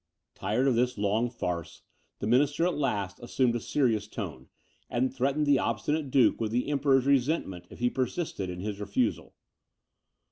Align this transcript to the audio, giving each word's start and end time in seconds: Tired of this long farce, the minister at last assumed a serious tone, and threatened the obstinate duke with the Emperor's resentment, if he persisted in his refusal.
Tired 0.33 0.67
of 0.67 0.73
this 0.73 0.97
long 0.97 1.29
farce, 1.29 1.83
the 2.17 2.25
minister 2.25 2.65
at 2.65 2.73
last 2.73 3.19
assumed 3.19 3.55
a 3.55 3.59
serious 3.59 4.07
tone, 4.07 4.47
and 4.89 5.13
threatened 5.13 5.45
the 5.45 5.59
obstinate 5.59 6.09
duke 6.09 6.41
with 6.41 6.51
the 6.51 6.69
Emperor's 6.71 7.05
resentment, 7.05 7.67
if 7.69 7.77
he 7.77 7.91
persisted 7.91 8.49
in 8.49 8.61
his 8.61 8.79
refusal. 8.79 9.35